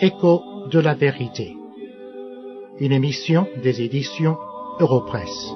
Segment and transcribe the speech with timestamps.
[0.00, 1.56] Écho de la vérité.
[2.80, 4.36] Une émission des éditions
[4.80, 5.54] Europresse.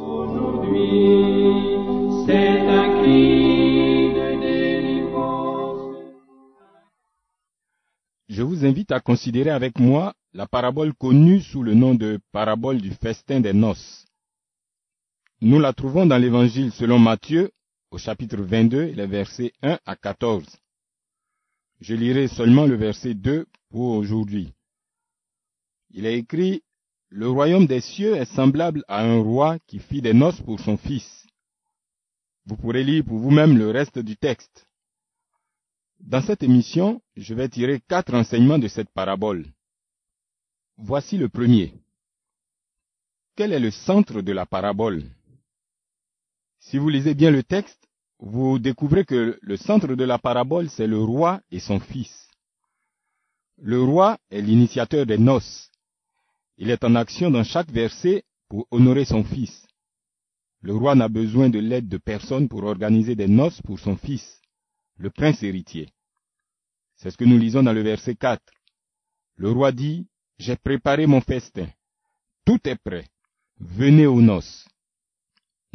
[8.28, 12.80] Je vous invite à considérer avec moi la parabole connue sous le nom de parabole
[12.80, 14.05] du festin des noces
[15.42, 17.50] nous la trouvons dans l'évangile selon Matthieu
[17.90, 20.46] au chapitre 22, les versets 1 à 14.
[21.82, 24.54] Je lirai seulement le verset 2 pour aujourd'hui.
[25.90, 26.62] Il est écrit,
[27.10, 30.78] Le royaume des cieux est semblable à un roi qui fit des noces pour son
[30.78, 31.26] fils.
[32.46, 34.66] Vous pourrez lire pour vous-même le reste du texte.
[36.00, 39.44] Dans cette émission, je vais tirer quatre enseignements de cette parabole.
[40.78, 41.74] Voici le premier.
[43.36, 45.04] Quel est le centre de la parabole?
[46.60, 50.86] Si vous lisez bien le texte, vous découvrez que le centre de la parabole, c'est
[50.86, 52.28] le roi et son fils.
[53.58, 55.70] Le roi est l'initiateur des noces.
[56.58, 59.66] Il est en action dans chaque verset pour honorer son fils.
[60.60, 64.40] Le roi n'a besoin de l'aide de personne pour organiser des noces pour son fils,
[64.96, 65.88] le prince héritier.
[66.96, 68.42] C'est ce que nous lisons dans le verset 4.
[69.36, 70.06] Le roi dit,
[70.38, 71.68] J'ai préparé mon festin.
[72.44, 73.06] Tout est prêt.
[73.58, 74.66] Venez aux noces.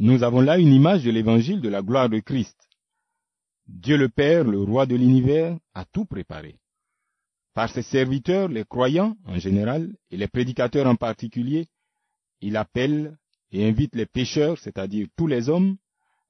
[0.04, 2.58] Nous avons là une image de l'évangile de la gloire de Christ.
[3.68, 6.58] Dieu le Père, le roi de l'univers, a tout préparé.
[7.54, 11.68] Par ses serviteurs, les croyants en général, et les prédicateurs en particulier,
[12.42, 13.16] il appelle
[13.52, 15.78] et invite les pécheurs, c'est-à-dire tous les hommes,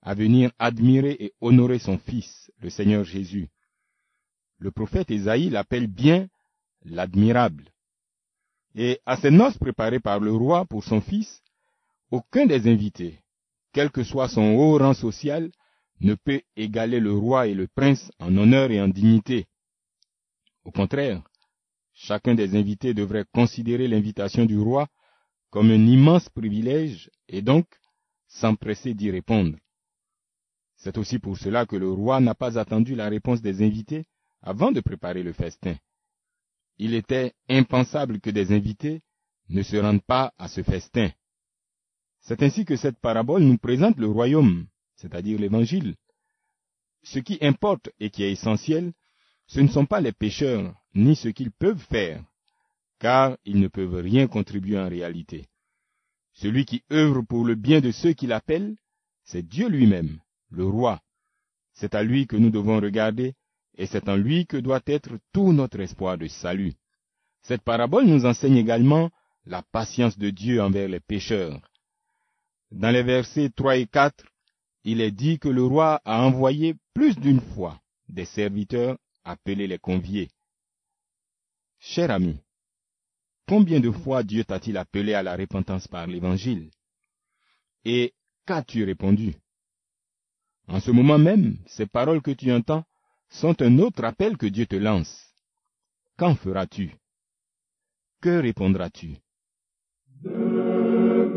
[0.02, 3.48] à venir admirer et honorer son Fils, le Seigneur Jésus.
[4.58, 6.28] Le prophète Ésaïe l'appelle bien
[6.84, 7.72] l'admirable.
[8.76, 11.42] Et à ces noces préparées par le roi pour son fils,
[12.10, 13.22] aucun des invités,
[13.74, 15.52] quel que soit son haut rang social,
[16.02, 19.46] ne peut égaler le roi et le prince en honneur et en dignité.
[20.64, 21.22] Au contraire,
[21.94, 24.88] chacun des invités devrait considérer l'invitation du roi
[25.50, 27.68] comme un immense privilège et donc
[28.28, 29.58] s'empresser d'y répondre.
[30.78, 34.06] C'est aussi pour cela que le roi n'a pas attendu la réponse des invités
[34.42, 35.76] avant de préparer le festin.
[36.78, 39.02] Il était impensable que des invités
[39.50, 41.12] ne se rendent pas à ce festin.
[42.22, 45.96] C'est ainsi que cette parabole nous présente le royaume, c'est-à-dire l'évangile.
[47.04, 48.94] Ce qui importe et qui est essentiel,
[49.48, 52.24] ce ne sont pas les pécheurs, ni ce qu'ils peuvent faire,
[53.00, 55.48] car ils ne peuvent rien contribuer en réalité.
[56.34, 58.76] Celui qui œuvre pour le bien de ceux qui l'appellent,
[59.24, 60.20] c'est Dieu lui-même,
[60.52, 61.02] le roi.
[61.74, 63.34] C'est à lui que nous devons regarder,
[63.78, 66.74] et c'est en lui que doit être tout notre espoir de salut.
[67.42, 69.10] Cette parabole nous enseigne également
[69.46, 71.60] la patience de Dieu envers les pécheurs.
[72.72, 74.24] Dans les versets 3 et 4,
[74.84, 79.78] il est dit que le roi a envoyé plus d'une fois des serviteurs appeler les
[79.78, 80.30] conviés.
[81.80, 82.40] Cher ami,
[83.48, 86.72] combien de fois Dieu t'a-t-il appelé à la repentance par l'Évangile?
[87.84, 88.14] Et
[88.46, 89.36] qu'as-tu répondu?
[90.68, 92.86] En ce moment même, ces paroles que tu entends
[93.30, 95.28] sont un autre appel que Dieu te lance.
[96.18, 96.96] Qu'en feras-tu?
[98.22, 99.18] Que répondras-tu?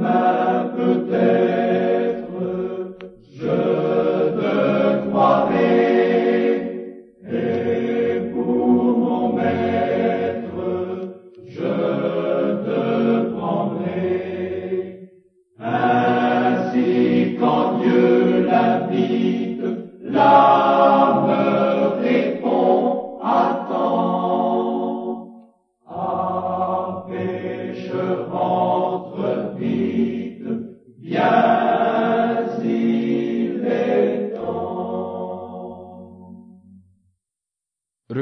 [0.04, 1.73] Demain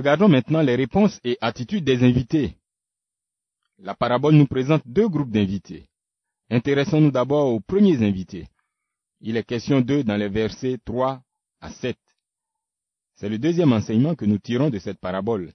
[0.03, 2.57] Regardons maintenant les réponses et attitudes des invités.
[3.79, 5.89] La parabole nous présente deux groupes d'invités.
[6.51, 8.49] Intéressons-nous d'abord aux premiers invités.
[9.21, 11.23] Il est question d'eux dans les versets 3
[11.61, 11.97] à 7.
[13.15, 15.53] C'est le deuxième enseignement que nous tirons de cette parabole.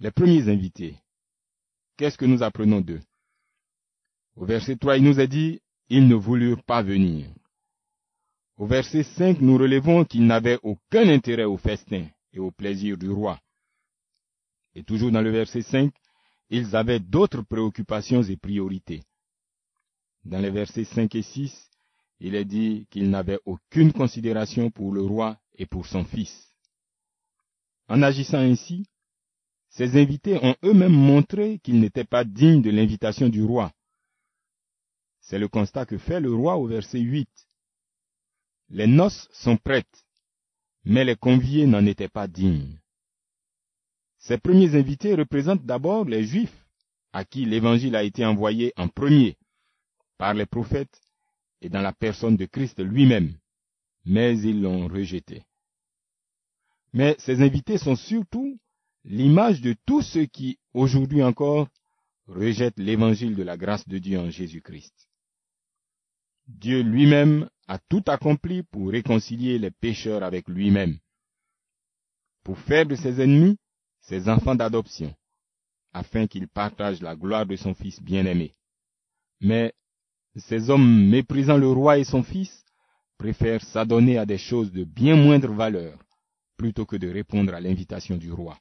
[0.00, 0.96] Les premiers invités.
[1.96, 3.02] Qu'est-ce que nous apprenons d'eux?
[4.34, 7.28] Au verset 3, il nous est dit, ils ne voulurent pas venir.
[8.56, 13.08] Au verset 5, nous relevons qu'ils n'avaient aucun intérêt au festin et au plaisir du
[13.08, 13.38] roi.
[14.74, 15.92] Et toujours dans le verset 5,
[16.50, 19.02] ils avaient d'autres préoccupations et priorités.
[20.24, 21.70] Dans les versets 5 et 6,
[22.20, 26.48] il est dit qu'ils n'avaient aucune considération pour le roi et pour son fils.
[27.88, 28.86] En agissant ainsi,
[29.68, 33.72] ces invités ont eux-mêmes montré qu'ils n'étaient pas dignes de l'invitation du roi.
[35.20, 37.28] C'est le constat que fait le roi au verset 8.
[38.70, 40.06] Les noces sont prêtes,
[40.84, 42.78] mais les conviés n'en étaient pas dignes.
[44.24, 46.66] Ces premiers invités représentent d'abord les Juifs,
[47.12, 49.36] à qui l'évangile a été envoyé en premier
[50.16, 50.98] par les prophètes
[51.60, 53.36] et dans la personne de Christ lui-même,
[54.06, 55.42] mais ils l'ont rejeté.
[56.94, 58.58] Mais ces invités sont surtout
[59.04, 61.68] l'image de tous ceux qui, aujourd'hui encore,
[62.26, 65.10] rejettent l'évangile de la grâce de Dieu en Jésus-Christ.
[66.48, 70.98] Dieu lui-même a tout accompli pour réconcilier les pécheurs avec lui-même,
[72.42, 73.58] pour faire de ses ennemis
[74.04, 75.14] ses enfants d'adoption,
[75.92, 78.52] afin qu'ils partagent la gloire de son Fils bien-aimé.
[79.40, 79.72] Mais
[80.36, 82.64] ces hommes méprisant le roi et son Fils
[83.16, 85.98] préfèrent s'adonner à des choses de bien moindre valeur,
[86.56, 88.58] plutôt que de répondre à l'invitation du roi.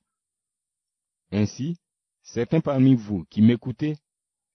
[1.31, 1.77] Ainsi,
[2.21, 3.97] certains parmi vous qui m'écoutez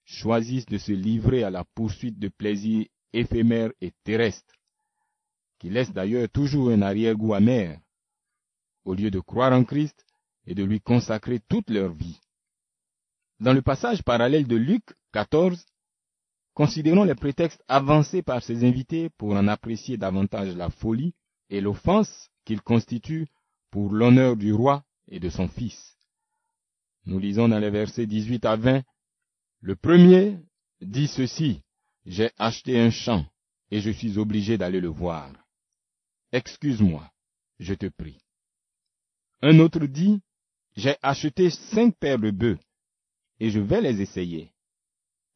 [0.05, 4.55] choisissent de se livrer à la poursuite de plaisirs éphémères et terrestres,
[5.59, 7.79] qui laissent d'ailleurs toujours un arrière-goût amer,
[8.85, 10.08] au lieu de croire en Christ
[10.49, 12.19] et de lui consacrer toute leur vie.
[13.39, 15.65] Dans le passage parallèle de Luc 14,
[16.55, 21.15] considérons les prétextes avancés par ces invités pour en apprécier davantage la folie
[21.51, 23.29] et l'offense qu'ils constituent
[23.71, 25.99] pour l'honneur du roi et de son fils.
[27.05, 28.83] Nous lisons dans les versets 18 à 20,
[29.61, 30.39] le premier
[30.81, 31.61] dit ceci,
[32.07, 33.27] j'ai acheté un champ
[33.71, 35.31] et je suis obligé d'aller le voir.
[36.33, 37.07] Excuse-moi,
[37.59, 38.19] je te prie.
[39.43, 40.23] Un autre dit,
[40.79, 42.59] j'ai acheté cinq paires de bœufs
[43.41, 44.53] et je vais les essayer.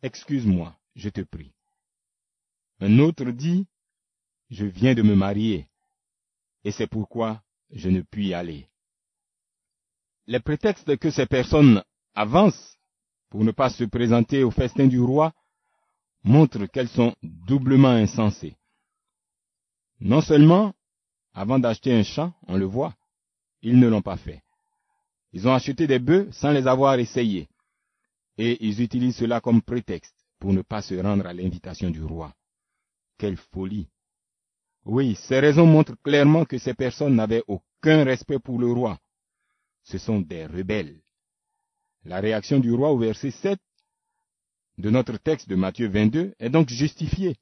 [0.00, 1.52] Excuse-moi, je te prie.
[2.78, 3.66] Un autre dit,
[4.50, 5.66] je viens de me marier
[6.62, 8.68] et c'est pourquoi je ne puis y aller.
[10.28, 11.82] Les prétextes que ces personnes
[12.14, 12.78] avancent
[13.28, 15.32] pour ne pas se présenter au festin du roi
[16.22, 18.56] montrent qu'elles sont doublement insensées.
[19.98, 20.72] Non seulement,
[21.34, 22.94] avant d'acheter un champ, on le voit,
[23.60, 24.40] ils ne l'ont pas fait.
[25.32, 27.49] Ils ont acheté des bœufs sans les avoir essayés,
[28.37, 32.34] et ils utilisent cela comme prétexte pour ne pas se rendre à l'invitation du roi.
[33.19, 33.88] Quelle folie.
[34.84, 38.99] Oui, ces raisons montrent clairement que ces personnes n'avaient aucun respect pour le roi.
[39.84, 41.00] Ce sont des rebelles.
[42.05, 43.58] La réaction du roi au verset 7
[44.79, 47.37] de notre texte de Matthieu 22 est donc justifiée.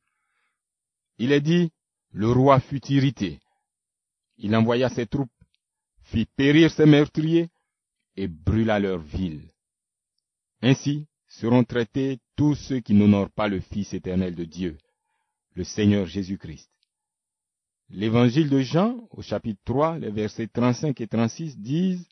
[1.18, 1.72] Il est dit,
[2.12, 3.40] le roi fut irrité.
[4.36, 5.30] Il envoya ses troupes,
[6.02, 7.50] fit périr ses meurtriers
[8.20, 9.48] et brûla leur ville.
[10.60, 14.76] Ainsi seront traités tous ceux qui n'honorent pas le Fils éternel de Dieu,
[15.54, 16.70] le Seigneur Jésus-Christ.
[17.88, 22.06] L'évangile de Jean, au chapitre 3, les versets 35 et 36 disent,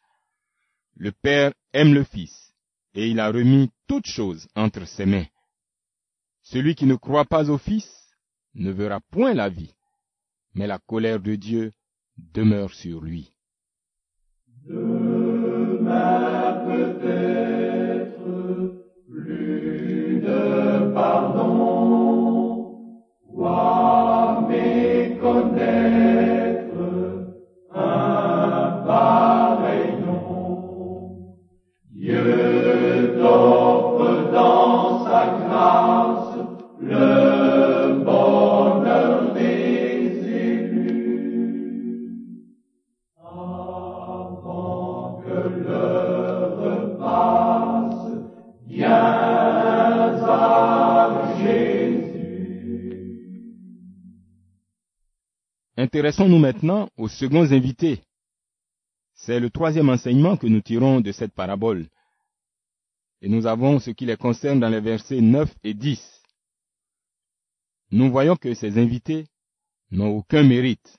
[0.97, 2.55] Le Père aime le Fils,
[2.95, 5.27] et il a remis toutes choses entre ses mains.
[6.43, 7.87] Celui qui ne croit pas au Fils
[8.55, 9.75] ne verra point la vie,
[10.55, 11.73] mais la colère de Dieu
[12.17, 13.31] demeure sur lui.
[55.89, 58.03] Intéressons-nous maintenant aux seconds invités.
[59.15, 61.89] C'est le troisième enseignement que nous tirons de cette parabole.
[63.23, 65.99] Et nous avons ce qui les concerne dans les versets 9 et 10.
[67.93, 69.29] Nous voyons que ces invités
[69.91, 70.99] n'ont aucun mérite.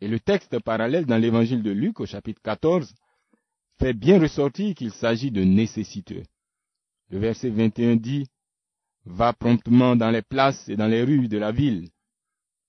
[0.00, 2.94] Et le texte parallèle dans l'évangile de Luc au chapitre 14
[3.80, 6.22] fait bien ressortir qu'il s'agit de nécessiteux.
[7.10, 8.26] Le verset 21 dit,
[9.04, 11.90] Va promptement dans les places et dans les rues de la ville,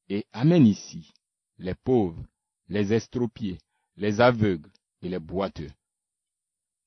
[0.09, 1.13] et amène ici
[1.61, 2.23] les pauvres,
[2.67, 3.59] les estropiés,
[3.95, 4.69] les aveugles
[5.01, 5.69] et les boiteux.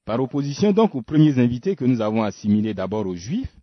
[0.04, 3.57] Par opposition donc aux premiers invités que nous avons assimilés d'abord aux Juifs,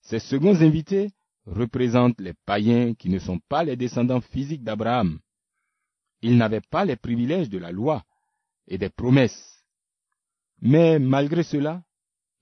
[0.00, 1.10] ces seconds invités
[1.44, 5.18] représentent les païens qui ne sont pas les descendants physiques d'Abraham.
[6.22, 8.04] Ils n'avaient pas les privilèges de la loi
[8.66, 9.64] et des promesses.
[10.60, 11.82] Mais malgré cela,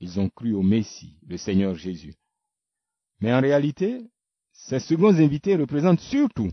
[0.00, 2.14] ils ont cru au Messie, le Seigneur Jésus.
[3.20, 4.02] Mais en réalité,
[4.52, 6.50] ces seconds invités représentent surtout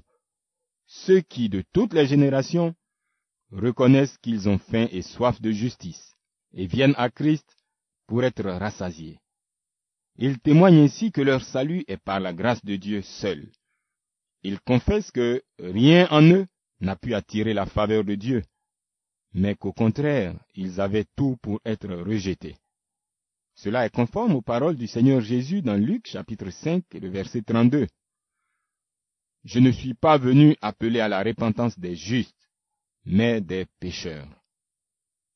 [0.93, 2.75] ceux qui, de toutes les générations,
[3.51, 6.13] reconnaissent qu'ils ont faim et soif de justice
[6.53, 7.57] et viennent à Christ
[8.07, 9.19] pour être rassasiés.
[10.17, 13.49] Ils témoignent ainsi que leur salut est par la grâce de Dieu seul.
[14.43, 16.45] Ils confessent que rien en eux
[16.79, 18.43] n'a pu attirer la faveur de Dieu,
[19.33, 22.55] mais qu'au contraire, ils avaient tout pour être rejetés.
[23.55, 27.41] Cela est conforme aux paroles du Seigneur Jésus dans Luc chapitre 5 et le verset
[27.41, 27.87] 32.
[29.43, 32.49] Je ne suis pas venu appeler à la repentance des justes,
[33.05, 34.27] mais des pécheurs.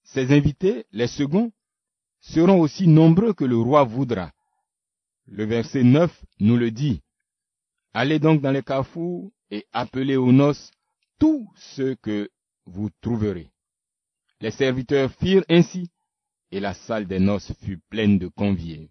[0.03, 1.51] Ces invités, les seconds,
[2.21, 4.31] seront aussi nombreux que le roi voudra.
[5.25, 7.01] Le verset 9 nous le dit.
[7.93, 10.71] Allez donc dans les carrefours et appelez aux noces
[11.19, 12.29] tous ceux que
[12.65, 13.51] vous trouverez.
[14.39, 15.89] Les serviteurs firent ainsi,
[16.51, 18.89] et la salle des noces fut pleine de conviés.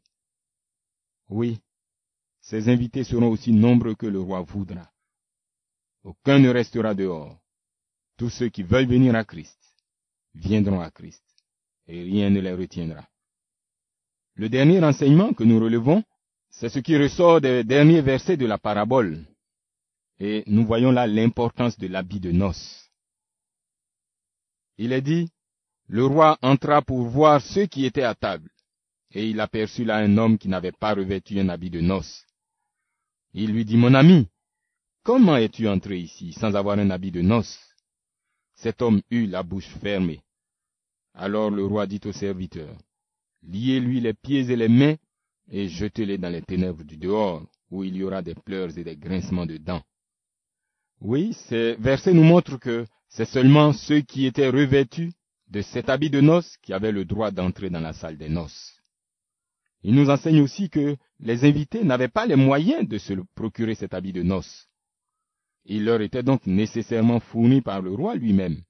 [1.29, 1.59] Oui,
[2.41, 4.91] ces invités seront aussi nombreux que le roi voudra.
[6.07, 7.37] Aucun ne restera dehors.
[8.17, 9.59] Tous ceux qui veulent venir à Christ
[10.37, 11.25] viendront à Christ,
[11.89, 13.05] et rien ne les retiendra.
[14.35, 16.05] Le dernier enseignement que nous relevons,
[16.49, 19.25] c'est ce qui ressort des derniers versets de la parabole.
[20.21, 22.89] Et nous voyons là l'importance de l'habit de noces.
[24.79, 25.29] Il est dit,
[25.89, 28.51] le roi entra pour voir ceux qui étaient à table,
[29.11, 32.25] et il aperçut là un homme qui n'avait pas revêtu un habit de noces.
[33.35, 34.29] Il lui dit, mon ami,
[35.07, 37.61] comment es-tu entré ici sans avoir un habit de noces?
[38.57, 40.21] Cet homme eut la bouche fermée.
[41.15, 42.77] Alors le roi dit au serviteur,
[43.45, 44.97] liez-lui les pieds et les mains,
[45.49, 48.97] et jetez-les dans les ténèbres du dehors, où il y aura des pleurs et des
[48.97, 49.83] grincements de dents.
[51.01, 55.13] Oui, ces versets nous montrent que c'est seulement ceux qui étaient revêtus
[55.47, 58.75] de cet habit de noces qui avaient le droit d'entrer dans la salle des noces.
[59.85, 63.95] Il nous enseigne aussi que les invités n'avaient pas les moyens de se procurer cet
[63.95, 64.67] habit de noces.
[65.69, 68.63] Il leur était donc nécessairement fourni par le roi lui-même.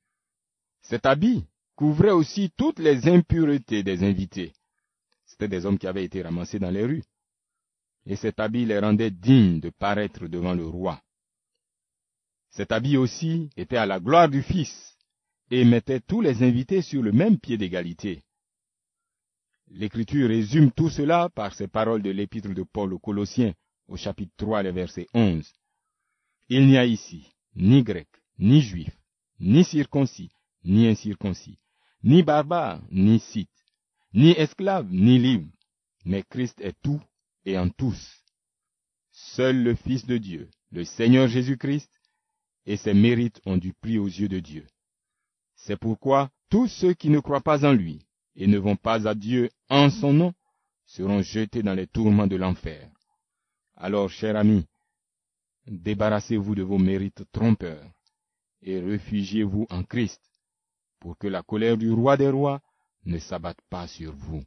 [0.80, 4.52] Cet habit couvrait aussi toutes les impuretés des invités.
[5.26, 7.04] C'étaient des hommes qui avaient été ramassés dans les rues.
[8.06, 11.02] Et cet habit les rendait dignes de paraître devant le roi.
[12.50, 14.96] Cet habit aussi était à la gloire du Fils
[15.50, 18.22] et mettait tous les invités sur le même pied d'égalité.
[19.68, 23.52] L'Écriture résume tout cela par ces paroles de l'épître de Paul aux Colossiens
[23.88, 25.52] au chapitre 3, le verset 11.
[26.48, 27.26] Il n'y a ici
[27.56, 28.96] ni grec, ni juif,
[29.40, 30.30] ni circoncis,
[30.64, 31.58] ni incirconcis,
[32.04, 33.64] ni barbare, ni scythe,
[34.12, 35.50] ni esclave, ni libre,
[36.04, 37.00] mais Christ est tout
[37.44, 38.22] et en tous.
[39.10, 41.90] Seul le Fils de Dieu, le Seigneur Jésus-Christ,
[42.66, 44.66] et ses mérites ont du prix aux yeux de Dieu.
[45.56, 49.14] C'est pourquoi tous ceux qui ne croient pas en lui et ne vont pas à
[49.14, 50.32] Dieu en son nom
[50.84, 52.88] seront jetés dans les tourments de l'enfer.
[53.76, 54.66] Alors, chers amis,
[55.66, 57.84] débarrassez-vous de vos mérites trompeurs
[58.62, 60.22] et réfugiez-vous en Christ
[61.00, 62.60] pour que la colère du roi des rois
[63.04, 64.42] ne s'abatte pas sur vous.